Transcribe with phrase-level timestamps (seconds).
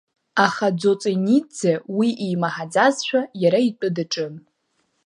[0.45, 4.33] Аха Ӡоҵениӡе уи имаҳаӡазшәа иара итәы даҿын.